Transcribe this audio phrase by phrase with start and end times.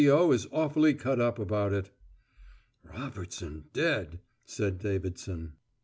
[0.03, 0.31] O.
[0.31, 1.91] is awfully cut up about it."
[2.83, 5.53] "Robertson dead?" said Davidson.